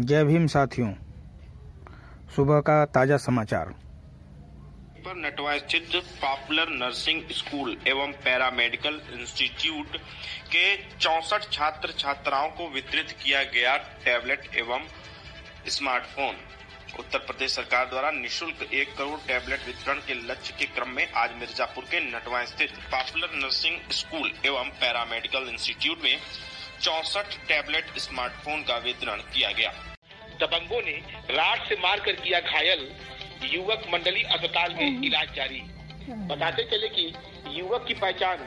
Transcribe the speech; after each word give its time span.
जय 0.00 0.24
भीम 0.24 0.46
साथियों। 0.46 0.92
सुबह 2.36 2.60
का 2.60 2.84
ताज़ा 2.86 3.16
समाचार। 3.18 3.72
पर 5.00 5.16
नटवा 5.16 5.56
स्थित 5.58 5.96
पॉपुलर 6.22 6.68
नर्सिंग 6.74 7.22
स्कूल 7.32 7.76
एवं 7.88 8.12
पैरामेडिकल 8.24 9.00
इंस्टीट्यूट 9.12 9.96
के 10.52 10.64
चौसठ 10.76 11.50
छात्र 11.52 11.92
छात्राओं 11.98 12.48
को 12.50 12.68
वितरित 12.70 13.12
किया 13.22 13.42
गया 13.54 13.76
टैबलेट 14.04 14.48
एवं 14.58 14.86
स्मार्टफ़ोन। 15.68 16.36
उत्तर 16.98 17.18
प्रदेश 17.20 17.50
सरकार 17.52 17.88
द्वारा 17.88 18.10
निशुल्क 18.12 18.62
एक 18.72 18.96
करोड़ 18.98 19.18
टैबलेट 19.26 19.66
वितरण 19.66 19.98
के 20.06 20.14
लक्ष्य 20.22 20.54
के 20.58 20.64
क्रम 20.74 20.88
में 20.90 21.06
आज 21.14 21.36
मिर्जापुर 21.40 21.84
के 21.84 22.00
नटवा 22.06 22.44
स्थित 22.46 22.70
पॉपुलर 22.90 23.36
नर्सिंग 23.36 23.90
स्कूल 23.92 24.32
एवं 24.46 24.70
पैरामेडिकल 24.80 25.48
इंस्टीट्यूट 25.52 26.02
में 26.04 26.16
चौसठ 26.80 27.38
टैबलेट 27.48 27.98
स्मार्टफ़ोन 27.98 28.62
का 28.62 28.76
वितरण 28.84 29.18
किया 29.32 29.50
गया। 29.52 29.72
दबंगों 30.40 30.80
ने 30.82 30.92
राड 31.30 31.68
से 31.68 31.74
मारकर 31.82 32.12
किया 32.18 32.40
घायल 32.40 32.88
युवक 33.44 33.82
मंडली 33.92 34.22
अस्पताल 34.24 34.74
में 34.74 35.04
इलाज 35.06 35.34
जारी। 35.36 35.62
बताते 36.28 36.62
चले 36.70 36.88
कि 36.88 37.12
युवक 37.50 37.84
की 37.88 37.94
पहचान 37.94 38.38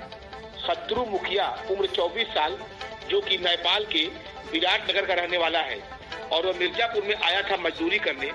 शत्रु 0.62 1.06
मुखिया 1.06 1.46
उम्र 1.72 1.88
24 1.90 2.28
साल 2.34 2.58
जो 3.10 3.22
कि 3.22 3.38
नेपाल 3.38 3.86
के 3.86 4.06
विराट 4.52 4.90
नगर 4.90 5.06
का 5.06 5.14
रहने 5.14 5.38
वाला 5.38 5.60
है 5.62 5.80
और 6.32 6.46
वह 6.46 6.60
मिर्जापुर 6.60 7.04
में 7.04 7.16
आया 7.16 7.42
था 7.42 7.58
मजदूरी 7.58 8.00
करने 8.00 8.32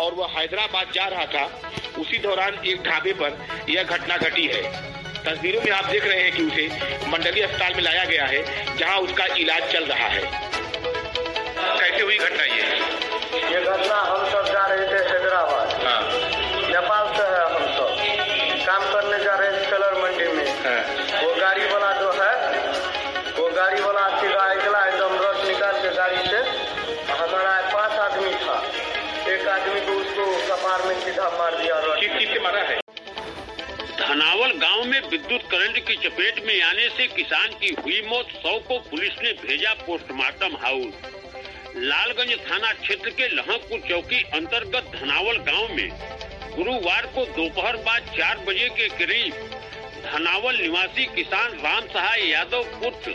और 0.00 0.14
वह 0.14 0.38
हैदराबाद 0.38 0.92
जा 0.94 1.06
रहा 1.06 1.26
था 1.26 1.44
उसी 1.98 2.18
दौरान 2.18 2.58
एक 2.66 2.82
ढाबे 2.82 3.12
पर 3.12 3.38
यह 3.70 3.82
घटना 3.82 4.16
घटी 4.18 4.46
है। 4.46 4.62
तस्वीरों 5.24 5.62
में 5.62 5.70
आप 5.70 5.84
देख 5.84 6.04
रहे 6.04 6.22
हैं 6.22 6.32
कि 6.32 6.42
उसे 6.42 6.66
मंडली 7.08 7.40
अस्पताल 7.40 7.74
में 7.74 7.82
लाया 7.82 8.04
गया 8.04 8.26
है 8.26 8.76
जहाँ 8.76 8.98
उसका 8.98 9.24
इलाज 9.36 9.72
चल 9.72 9.84
रहा 9.84 10.08
है। 10.08 10.22
कैसे 11.80 12.02
हुई 12.02 12.18
घटना 12.18 12.44
ये? 12.44 12.99
ये 13.30 13.60
घटना 13.62 13.96
हम 14.02 14.24
सब 14.30 14.46
जा 14.46 14.64
रहे 14.66 14.86
थे 14.86 15.02
हैदराबाद। 15.08 15.72
हाँ, 15.82 16.00
नेपाल 16.70 17.12
से 17.16 17.26
है 17.32 17.44
हम 17.50 17.66
सब। 17.76 17.90
काम 18.66 18.82
करने 18.92 19.18
जा 19.24 19.34
रहे 19.34 19.50
थे 19.52 19.70
कलर 19.70 19.94
मंडी 20.02 20.26
में। 20.36 20.48
हाँ, 20.64 20.80
वो 21.22 21.34
गाड़ी 21.34 21.64
वाला 21.64 21.92
जो 22.00 22.10
है 22.12 22.34
वो 23.38 23.48
गाड़ी 23.56 23.80
वाला 23.82 24.08
सीधा 24.20 24.48
निकला 24.54 24.84
एकदम 24.86 25.14
रस 25.22 25.46
निकाल 25.48 25.78
के 25.82 25.94
गाड़ी 25.96 26.16
से 26.28 26.40
हमारा 27.12 27.54
पाँच 27.74 27.92
आदमी 28.00 28.34
था। 28.34 28.56
एक 29.32 29.48
आदमी 29.48 29.80
को 29.80 29.92
उसको 30.00 30.26
कपार 30.48 30.86
में 30.88 30.94
सीधा 31.00 31.28
मार 31.38 31.54
दिया 31.54 31.78
रस 31.78 32.00
किस 32.00 32.18
चीज़ 32.18 32.32
से 32.32 32.40
मारा 32.40 32.60
है? 32.60 32.78
धनावल 34.00 34.52
गाँव 34.58 34.84
में 34.84 35.00
विद्युत 35.08 35.42
करंट 35.50 35.78
की 35.88 35.96
चपेट 36.08 36.44
में 36.46 36.60
आने 36.62 36.88
से 36.88 37.06
किसान 37.06 37.48
की 37.60 37.74
हुई 37.82 38.02
मौत 38.08 38.28
सौ 38.36 38.58
को 38.68 38.78
पुलिस 38.90 39.22
ने 39.22 39.32
भेजा 39.42 39.74
पोस्टमार्टम 39.86 40.56
हाउस। 40.62 41.19
लालगंज 41.76 42.38
थाना 42.46 42.72
क्षेत्र 42.72 43.10
के 43.10 43.26
लहकपुर 43.28 43.80
चौकी 43.88 44.22
अंतर्गत 44.34 44.90
धनावल 44.94 45.36
गाँव 45.48 45.74
में 45.74 45.88
गुरुवार 46.54 47.06
को 47.14 47.24
दोपहर 47.36 47.76
बाद 47.86 48.06
चार 48.16 48.38
बजे 48.46 48.68
के 48.78 48.88
करीब 48.98 49.34
धनावल 50.04 50.56
निवासी 50.56 51.04
किसान 51.16 51.52
राम 51.64 51.86
सहाय 51.86 52.28
यादव 52.30 52.62
पुत्र 52.80 53.12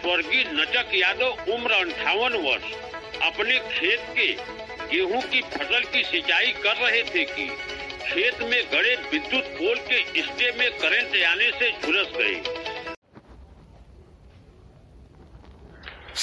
स्वर्गीय 0.00 0.44
नचक 0.52 0.94
यादव 0.94 1.52
उम्र 1.54 1.72
अंठावन 1.74 2.36
वर्ष 2.46 2.72
अपने 3.28 3.58
खेत 3.70 4.06
के 4.18 4.32
गेहूँ 4.92 5.22
की 5.22 5.40
फ़सल 5.54 5.84
की 5.92 6.02
सिंचाई 6.04 6.52
कर 6.64 6.76
रहे 6.76 7.02
थे 7.04 7.24
कि 7.34 7.46
खेत 8.06 8.42
में 8.42 8.62
गड़े 8.72 8.94
विद्युत 9.12 9.44
पोल 9.58 9.78
के 9.90 10.22
स्टे 10.22 10.52
में 10.58 10.70
करंट 10.78 11.22
आने 11.24 11.50
से 11.58 11.70
झुलस 11.72 12.12
गए। 12.16 12.67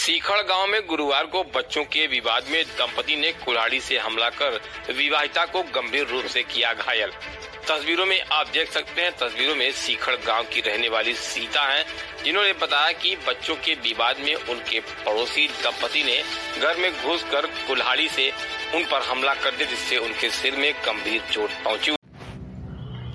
सीखड़ 0.05 0.41
गाँव 0.41 0.67
में 0.67 0.85
गुरुवार 0.87 1.25
को 1.25 1.41
बच्चों 1.55 1.83
के 1.83 2.05
विवाद 2.07 2.49
में 2.51 2.63
दंपति 2.63 3.15
ने 3.15 3.31
कुल्हाड़ी 3.45 3.79
से 3.79 3.97
हमला 3.97 4.29
कर 4.31 4.59
विवाहिता 4.93 5.45
को 5.45 5.61
गंभीर 5.75 6.05
रूप 6.07 6.25
से 6.25 6.43
किया 6.43 6.73
घायल। 6.73 7.11
तस्वीरों 7.67 8.05
में 8.05 8.19
आप 8.21 8.47
देख 8.47 8.71
सकते 8.71 9.01
हैं, 9.01 9.11
तस्वीरों 9.11 9.55
में 9.55 9.71
सीखड़ 9.71 10.15
गाँव 10.25 10.43
की 10.43 10.61
रहने 10.61 10.89
वाली 10.89 11.13
सीता 11.15 11.63
हैं, 11.63 11.83
जिन्होंने 12.23 12.53
बताया 12.53 12.91
कि 12.91 13.15
बच्चों 13.27 13.55
के 13.55 13.73
विवाद 13.83 14.19
में 14.19 14.33
उनके 14.35 14.79
पड़ोसी 14.79 15.47
दंपति 15.63 16.03
ने 16.03 16.21
घर 16.61 16.77
में 16.77 16.91
घुसकर 16.93 17.45
कुल्हाड़ी 17.67 18.09
से 18.09 18.31
उन 18.75 18.85
पर 18.85 19.09
हमला 19.09 19.33
कर 19.33 19.55
दिया, 19.55 19.69
जिससे 19.69 19.97
उनके 19.97 20.29
सिर 20.31 20.55
में 20.55 20.73
गंभीर 20.85 21.21
चोट 21.31 21.63
पहुँची। 21.65 21.94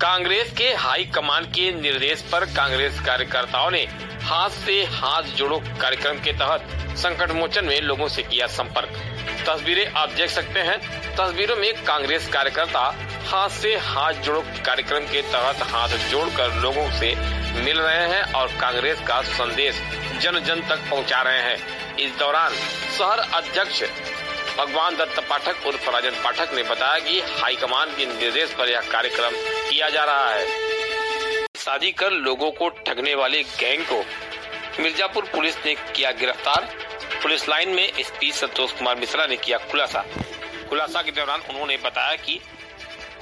कांग्रेस 0.01 0.51
के 0.57 0.67
हाई 0.73 1.03
कमान 1.05 1.45
के 1.45 1.69
निर्देश 1.71 2.21
पर 2.21 2.45
कांग्रेस 2.45 2.99
कार्यकर्ताओं 2.99 3.69
ने 3.71 3.81
हाथ 4.21 4.49
से 4.49 4.73
हाथ 4.91 5.23
जोड़ो 5.37 5.57
कार्यक्रम 5.81 6.19
के 6.19 6.31
तहत 6.33 6.97
संकट 6.97 7.31
मोचन 7.31 7.65
में 7.65 7.81
लोगों 7.81 8.07
से 8.07 8.23
किया 8.23 8.47
संपर्क। 8.47 8.97
तस्वीरें 9.47 9.85
आप 9.91 10.09
देख 10.09 10.29
सकते 10.29 10.59
हैं। 10.59 10.77
तस्वीरों 11.15 11.55
में 11.55 11.83
कांग्रेस 11.83 12.27
कार्यकर्ता 12.27 12.81
हाथ 13.27 13.49
से 13.51 13.75
हाथ 13.83 14.13
जोड़ो 14.23 14.41
कार्यक्रम 14.65 15.05
के 15.05 15.21
तहत 15.31 15.61
हाथ 15.71 15.97
जोड़कर 16.09 16.55
लोगों 16.55 16.89
से 16.91 17.13
मिल 17.61 17.79
रहे 17.79 18.07
हैं 18.07 18.23
और 18.33 18.47
कांग्रेस 18.61 19.01
का 19.07 19.21
संदेश 19.21 19.81
जन 20.21 20.39
जन 20.39 20.67
तक 20.69 20.89
पहुँचा 20.89 21.21
रहे 21.21 21.41
हैं। 21.41 21.95
इस 21.97 22.17
दौरान 22.19 22.53
शहर 22.97 23.19
अध्यक्ष 23.35 23.83
भगवान 24.61 24.95
दत्त 24.95 25.19
पाठक 25.29 25.65
उर्फ़ 25.67 25.89
राजन 25.89 26.15
पाठक 26.23 26.53
ने 26.53 26.63
बताया 26.63 26.99
कि 26.99 27.19
हाईकमान 27.37 27.91
के 27.91 28.05
निर्देश 28.05 28.51
पर 28.53 28.69
यह 28.69 28.81
कार्यक्रम 28.81 29.31
किया 29.69 29.89
जा 29.89 30.03
रहा 30.03 30.29
है। 30.29 30.45
शादी 31.57 31.91
कर 31.91 32.11
लोगों 32.11 32.49
को 32.51 32.67
ठगने 32.69 33.15
वाले 33.15 33.41
गैंग 33.43 33.85
को 33.85 34.03
मिर्जापुर 34.83 35.25
पुलिस 35.25 35.57
ने 35.65 35.73
किया 35.75 36.11
गिरफ़्तार। 36.11 36.69
पुलिस 37.23 37.47
लाइन 37.49 37.69
में 37.69 37.83
एसपी 37.83 38.31
संतोष 38.31 38.71
कुमार 38.71 38.95
मिश्रा 38.95 39.25
ने 39.25 39.37
किया 39.37 39.57
खुलासा। 39.71 40.05
खुलासा 40.69 41.01
के 41.01 41.11
दौरान 41.11 41.41
उन्होंने 41.49 41.77
बताया 41.77 42.15
कि 42.17 42.39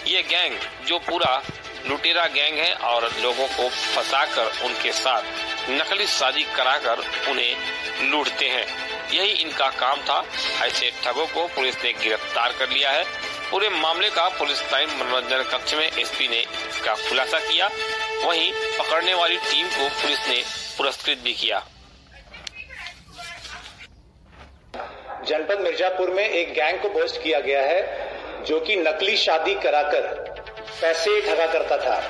ये 0.07 0.23
गैंग, 0.23 0.59
जो 0.87 0.99
पूरा 0.99 1.41
लुटेरा 1.87 2.25
गैंग 2.27 2.57
है 2.57 2.73
और 2.73 3.09
लोगों 3.21 3.47
को 3.47 3.69
फंसाकर 3.69 4.65
उनके 4.65 4.91
साथ 4.91 5.23
नकली 5.69 6.05
शादी 6.07 6.43
कराकर 6.55 6.99
उन्हें 7.31 8.09
लूटते 8.11 8.47
हैं। 8.47 8.65
यही 9.11 9.31
इनका 9.31 9.67
काम 9.69 10.01
था। 10.01 10.23
ऐसे 10.65 10.91
ठगों 11.03 11.25
को 11.27 11.47
पुलिस 11.47 11.83
ने 11.83 11.93
गिरफ़्तार 11.93 12.53
कर 12.59 12.69
लिया 12.69 12.91
है। 12.91 13.03
पूरे 13.51 13.69
मामले 13.69 14.09
का 14.09 14.27
पुलिस 14.29 14.61
लाइन 14.73 14.89
मनोरंजन 14.89 15.43
कक्ष 15.43 15.73
में 15.73 15.85
एसपी 15.85 16.27
ने 16.27 16.39
इसका 16.39 16.95
खुलासा 17.09 17.39
किया। 17.39 17.67
वहीं 18.23 18.51
पकड़ने 18.79 19.13
वाली 19.13 19.37
टीम 19.37 19.67
को 19.67 19.89
पुलिस 20.01 20.27
ने 20.27 20.43
पुरस्कृत 20.77 21.17
भी 21.17 21.33
किया। 21.33 21.63
जनपद 25.25 25.59
मिर्जापुर 25.59 26.09
में 26.09 26.29
एक 26.29 26.53
गैंग 26.53 26.79
को 26.79 26.89
पोस्ट 26.89 27.21
किया 27.23 27.39
गया 27.39 27.61
है, 27.61 28.45
जो 28.45 28.59
कि 28.59 28.75
नकली 28.75 29.17
शादी 29.17 29.55
कराकर 29.55 30.01
पैसे 30.81 31.19
ठगा 31.21 31.45
करता 31.45 31.77
था। 31.77 32.01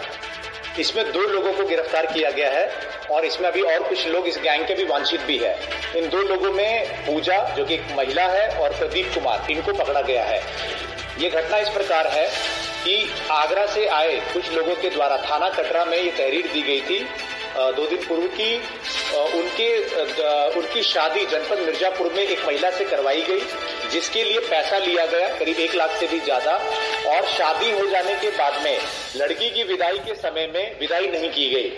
इसमें 0.79 1.11
दो 1.11 1.21
लोगों 1.21 1.53
को 1.53 1.65
गिरफ़्तार 1.65 2.05
किया 2.05 2.31
गया 2.31 2.49
है। 2.49 2.67
और 3.11 3.25
इसमें 3.25 3.47
अभी 3.47 3.61
और 3.63 3.83
कुछ 3.83 4.07
लोग, 4.07 4.27
इस 4.27 4.37
गैंग 4.37 4.65
के 4.67 4.73
भी 4.73 4.83
वांछित 4.85 5.21
भी 5.21 5.37
है। 5.37 5.55
इन 5.97 6.09
दो 6.09 6.21
लोगों 6.23 6.51
में 6.53 7.05
पूजा, 7.05 7.37
जो 7.55 7.65
कि 7.65 7.73
एक 7.73 7.95
महिला 7.97 8.27
है, 8.27 8.47
और 8.57 8.73
प्रदीप 8.73 9.13
कुमार, 9.13 9.51
इनको 9.51 9.73
पकड़ा 9.73 10.01
गया 10.01 10.23
है। 10.23 10.41
ये 11.19 11.29
घटना 11.29 11.57
इस 11.57 11.69
प्रकार 11.69 12.07
है 12.07 12.27
कि 12.83 13.09
आगरा 13.31 13.65
से 13.67 13.85
आए 13.87 14.19
कुछ 14.33 14.51
लोगों 14.53 14.75
के 14.75 14.89
द्वारा, 14.89 15.17
थाना 15.21 15.49
कटरा 15.51 15.83
में 15.85 15.97
ये 15.97 16.11
तहरीर 16.11 16.47
दी 16.47 16.61
गई 16.61 16.81
थी। 16.81 17.05
दो 17.75 17.85
दिन 17.85 17.97
पूर्व 17.99 18.25
की 18.31 18.55
उनके 19.37 19.67
उनकी 20.59 20.81
शादी 20.83 21.25
जनपद 21.25 21.59
मिर्जापुर 21.59 22.11
में 22.13 22.21
एक 22.23 22.45
महिला 22.45 22.69
से 22.71 22.85
करवाई 22.85 23.21
गई, 23.21 23.39
जिसके 23.91 24.23
लिए 24.23 24.39
पैसा 24.41 24.77
लिया 24.77 25.05
गया, 25.07 25.27
करीब 25.39 25.59
एक 25.59 25.75
लाख 25.75 25.97
से 25.99 26.07
भी 26.07 26.19
ज़्यादा। 26.19 26.53
और 27.07 27.27
शादी 27.27 27.71
हो 27.71 27.85
जाने 27.87 28.15
के 28.15 28.29
बाद 28.37 28.63
में 28.63 28.77
लड़की 29.15 29.49
की 29.49 29.63
विदाई 29.63 29.97
के 29.99 30.15
समय 30.17 30.47
में 30.53 30.79
विदाई 30.79 31.07
नहीं 31.07 31.29
की 31.29 31.49
गई। 31.49 31.69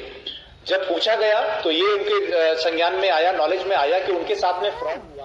जब 0.67 0.87
पूछा 0.89 1.15
गया 1.15 1.39
तो 1.61 1.71
ये 1.71 1.91
उनके 1.93 2.55
संज्ञान 2.55 2.95
में 2.95 3.09
आया 3.09 3.31
नॉलेज 3.31 3.63
में 3.67 3.75
आया 3.75 3.99
कि 3.99 4.11
उनके 4.11 4.35
साथ 4.35 4.61
में 4.63 4.69
फ्रॉड 4.71 4.97
हुआ। 4.97 5.20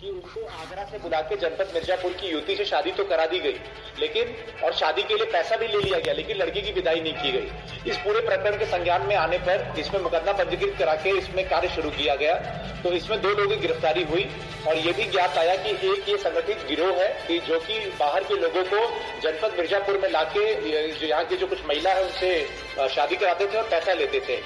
कि 0.00 0.08
उनको 0.08 0.40
आगरा 0.56 0.82
से 0.90 0.98
बुला 0.98 1.20
के 1.22 1.36
जनपद 1.36 1.70
मिर्जापुर 1.74 2.12
की 2.12 2.28
युवती 2.28 2.54
से 2.56 2.64
शादी 2.64 2.90
तो 2.92 3.04
करा 3.04 3.24
दी 3.26 3.38
गई, 3.40 3.56
लेकिन, 4.00 4.34
और 4.64 4.72
शादी 4.74 5.02
के 5.02 5.14
लिए 5.14 5.26
पैसा 5.32 5.56
भी 5.56 5.66
ले 5.68 5.78
लिया 5.78 5.98
गया, 5.98 6.12
लेकिन 6.14 6.36
लड़की 6.36 6.60
की 6.62 6.72
विदाई 6.72 7.00
नहीं 7.00 7.12
की 7.14 7.32
गई। 7.32 7.90
इस 7.90 7.96
पूरे 7.96 8.20
प्रकरण 8.26 8.58
के 8.58 8.66
संज्ञान 8.66 9.06
में 9.06 9.14
आने 9.16 9.38
पर 9.48 9.74
इसमें 9.78 10.00
मुकदमा 10.00 10.32
पंजीकृत 10.34 10.76
करा 10.78 10.94
के 10.96 11.16
इसमें 11.18 11.48
कार्य 11.48 11.68
शुरू 11.70 11.90
किया 11.92 12.14
गया 12.16 12.34
तो 12.78 12.92
इसमें 12.92 13.20
दो 13.22 13.28
लोगों 13.30 13.48
की 13.48 13.56
गिरफ्तारी 13.58 14.02
हुई, 14.04 14.26
और 14.68 14.76
ये 14.76 14.92
भी 14.92 15.04
ज्ञात 15.06 15.38
आया 15.38 15.54
कि 15.56 15.70
एक 15.88 16.08
ये 16.08 16.16
संगठित 16.18 16.66
गिरोह 16.68 16.92
है, 16.94 17.08
कि 17.26 17.38
जो 17.48 17.58
कि 17.60 17.78
बाहर 17.98 18.24
के 18.24 18.34
लोगों 18.36 18.62
को 18.64 18.86
जनपद 19.22 19.56
मिर्जापुर 19.58 19.98
में 19.98 20.08
लाके 20.10 20.54
जो 20.92 21.06
यहाँ 21.06 21.24
की 21.24 21.36
जो 21.36 21.46
कुछ 21.46 21.64
महिला 21.68 21.92
है, 21.92 22.04
उनसे 22.04 22.88
शादी 22.94 23.16
कराते 23.16 23.46
थे 23.46 23.58
और 23.58 23.68
पैसा 23.70 23.92
लेते 23.94 24.20
थे। 24.28 24.36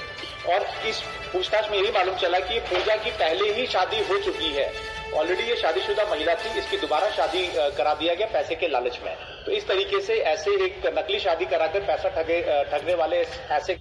और 0.52 0.66
इस 0.88 1.02
पूछताछ 1.32 1.70
में 1.70 1.78
यही 1.78 1.90
मालूम 1.92 2.16
चला 2.18 2.38
कि 2.40 2.58
पूजा 2.70 2.96
की 2.96 3.10
पहले 3.18 3.52
ही 3.54 3.66
शादी 3.66 4.02
हो 4.04 4.18
चुकी 4.20 4.52
है। 4.54 4.70
ऑलरेडी 5.14 5.42
ये 5.42 5.56
शादीशुदा 5.56 6.04
महिला 6.10 6.34
थी, 6.34 6.58
इसकी 6.58 6.76
दोबारा 6.78 7.10
शादी 7.10 7.46
करा 7.76 7.94
दिया 7.94 8.14
गया 8.14 8.26
पैसे 8.32 8.54
के 8.54 8.68
लालच 8.68 8.98
में। 9.04 9.14
तो 9.46 9.52
इस 9.52 9.68
तरीके 9.68 10.00
से 10.00 10.18
ऐसे 10.26 10.50
एक 10.64 10.86
नकली 10.98 11.18
शादी 11.20 11.44
कराकर 11.46 11.86
पैसा 11.86 12.08
ठगे 12.16 12.40
ठगने 12.70 12.94
वाले 12.94 13.24
ऐसे 13.52 13.74